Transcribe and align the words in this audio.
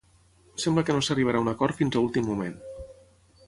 Sembla 0.63 0.83
que 0.87 0.95
no 0.95 1.03
s'arribarà 1.07 1.41
a 1.41 1.45
un 1.45 1.51
acord 1.53 1.79
fins 1.83 1.99
a 2.01 2.05
últim 2.07 2.29
moment. 2.33 2.61